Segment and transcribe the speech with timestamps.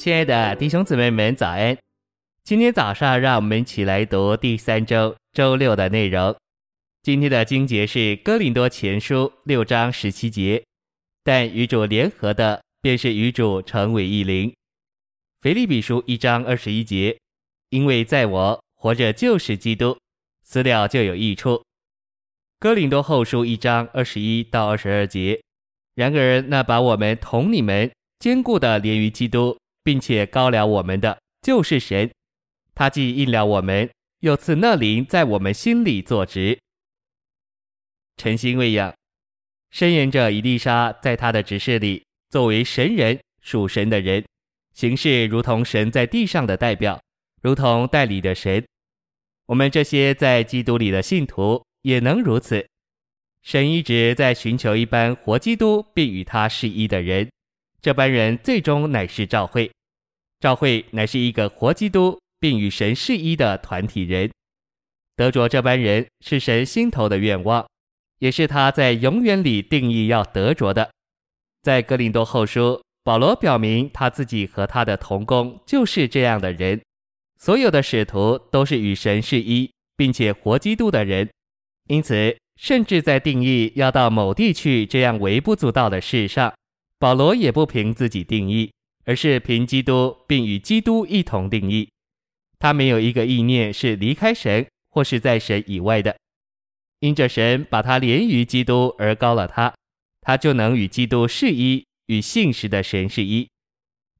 [0.00, 1.76] 亲爱的弟兄姊妹们，早安！
[2.42, 6.34] 今天早上，让我们一起来读第三周周六的内容。
[7.02, 10.64] 今天的经节是《哥林多前书》六章十七节。
[11.22, 14.48] 但与主联合的，便是与主成为一灵。
[15.42, 17.18] 《腓立比书》一章二十一节。
[17.68, 19.98] 因为在我活着就是基督，
[20.42, 21.56] 死了就有益处。
[22.58, 25.38] 《哥林多后书》一章二十一到二十二节。
[25.94, 29.58] 然而，那把我们同你们坚固的连于基督。
[29.82, 32.10] 并且膏了我们的就是神，
[32.74, 33.90] 他既应了我们，
[34.20, 36.58] 又赐那灵在我们心里作职，
[38.16, 38.94] 诚心喂养，
[39.70, 44.24] 申言者以利沙在他的执事里，作为神人属神的人，
[44.74, 47.00] 行事如同神在地上的代表，
[47.42, 48.64] 如同代理的神。
[49.46, 52.64] 我们这些在基督里的信徒也能如此。
[53.42, 57.28] 神一直在寻求一般活基督并与他是一的人。
[57.80, 59.72] 这般人最终乃是教会，
[60.40, 64.30] 教会乃是一个活基督并与神是一的团体人。
[65.14, 67.66] 得着这般人是神心头的愿望，
[68.18, 70.90] 也是他在永远里定义要得着的。
[71.62, 76.80] 在哥林多后书，保罗表明他自己和他的同工就是这样的人。
[77.38, 81.28] 所有的使徒都是与神是一并且活基督的人，
[81.88, 86.52] 因此，甚至在定义要到某地去这样微不足道的事上。
[86.98, 88.70] 保罗也不凭自己定义，
[89.04, 91.90] 而是凭基督，并与基督一同定义。
[92.58, 96.16] 他没有一个意念是离开神或是在神以外的。
[96.98, 99.74] 因着神把他连于基督而高了他，
[100.20, 103.48] 他就能与基督是一，与信实的神是一。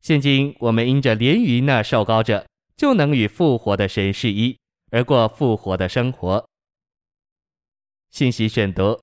[0.00, 4.56] 现今我们因着连于那受高者，就能与复活的神是一，
[4.90, 6.48] 而过复活的生活。
[8.10, 8.98] 信息选读。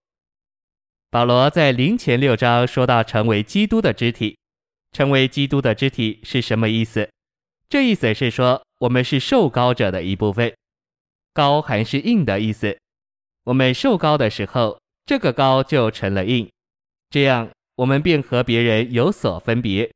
[1.11, 4.39] 保罗在林前六章说到成为基督的肢体，
[4.91, 7.09] 成为基督的肢体是什么意思？
[7.69, 10.53] 这意思是说，我们是受膏者的一部分。
[11.33, 12.77] 高还是硬的意思。
[13.43, 16.49] 我们受膏的时候，这个高就成了硬，
[17.09, 19.91] 这样我们便和别人有所分别。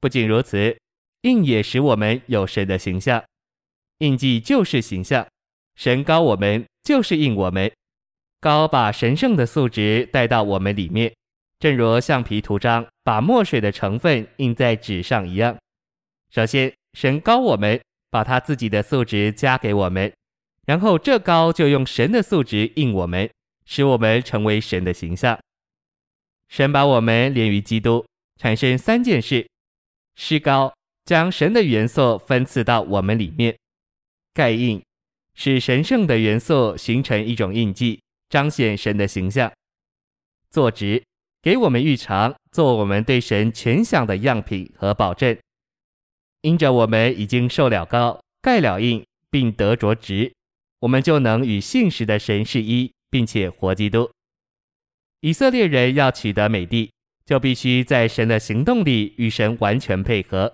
[0.00, 0.76] 不仅如此，
[1.22, 3.22] 印也使我们有神的形象。
[3.98, 5.26] 印记就是形象，
[5.74, 7.70] 神高我们就是印我们。
[8.40, 11.12] 高把神圣的素质带到我们里面，
[11.58, 15.56] 正如橡皮图章把墨水的成分印在纸上一样。
[16.30, 17.80] 首先，神膏我们，
[18.10, 20.12] 把他自己的素质加给我们，
[20.66, 23.30] 然后这膏就用神的素质印我们，
[23.64, 25.38] 使我们成为神的形象。
[26.48, 28.04] 神把我们连于基督，
[28.38, 29.48] 产生三件事：
[30.14, 30.72] 施膏
[31.04, 33.54] 将神的元素分赐到我们里面；
[34.34, 34.82] 盖印
[35.34, 38.00] 使神圣的元素形成一种印记。
[38.28, 39.52] 彰显神的形象，
[40.50, 41.00] 坐直
[41.46, 45.38] 给我们预尝，做我们对神全享的样品和保证。
[46.40, 50.32] 因着我们已经受了膏，盖了印，并得着执，
[50.80, 54.10] 我们就能与信实的神是一，并且活基督。
[55.20, 56.90] 以色列人要取得美地，
[57.24, 60.52] 就必须在神的行动里与神完全配合。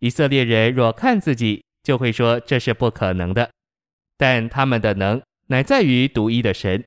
[0.00, 3.48] 以色列人若看自己，就会说这是不可能的，
[4.16, 6.82] 但他们的能乃在于独一的神。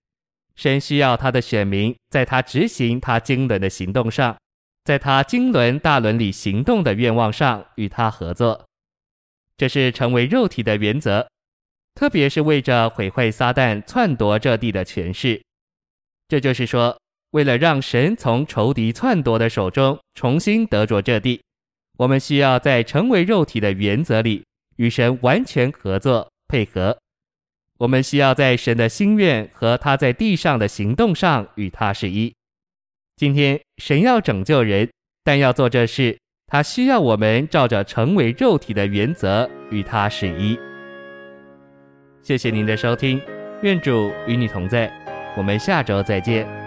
[0.60, 4.36] 神需要他的选民，在他执行他经纶的行动上，
[4.84, 8.66] 在他经纶大伦理行动的愿望上与他合作。
[9.56, 11.26] 这是成为肉体的原则，
[11.96, 15.42] 特别是为着毁坏撒旦篡夺这地的权势。
[16.28, 17.00] 这就是说，
[17.32, 21.42] 为了让神从仇敌篡夺的手中重新得着这地，
[21.98, 24.44] 我们需要在成为肉体的原则里
[24.76, 27.00] 与神完全合作配合。
[27.80, 32.34] 我们需要在神的心愿和他在地上的行动上与他是一。
[33.16, 34.90] 今天神要拯救人，
[35.24, 40.60] 但要做这事，他需要我们照着成为肉体的原则与他是一。
[42.22, 43.22] 谢谢您的收听，
[43.62, 44.92] 愿主与你同在，
[45.38, 46.59] 我们下周再见。